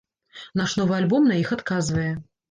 [0.61, 2.07] Наш новы альбом на іх адказвае.